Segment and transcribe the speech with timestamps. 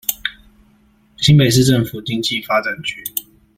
[1.17, 3.03] 新北市政府經濟發展局